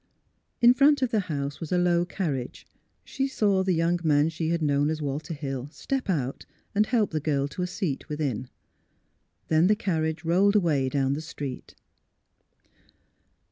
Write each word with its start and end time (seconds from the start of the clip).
In 0.61 0.73
front 0.73 1.03
of 1.03 1.11
the 1.11 1.19
house 1.29 1.59
was 1.59 1.71
a 1.71 1.77
low 1.77 2.05
carriage. 2.05 2.65
She 3.03 3.27
saw 3.27 3.61
the 3.61 3.73
young 3.75 3.99
man 4.03 4.29
she 4.29 4.49
had 4.49 4.59
known 4.63 4.89
as 4.89 4.99
Wal 4.99 5.19
ter 5.19 5.35
Hill 5.35 5.69
step 5.71 6.09
out 6.09 6.43
and 6.73 6.87
help 6.87 7.11
the 7.11 7.19
girl 7.19 7.47
to 7.49 7.61
a 7.61 7.67
seat 7.67 8.09
within. 8.09 8.49
Then 9.47 9.67
the 9.67 9.75
carriage 9.75 10.25
rolled 10.25 10.55
away 10.55 10.89
down 10.89 11.13
the 11.13 11.21
street. 11.21 11.75